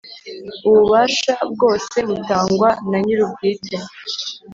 Ububasha 0.67 1.33
bwose 1.51 1.97
butangwa 2.07 2.69
na 2.89 2.97
nyir’ubwite 3.03 3.75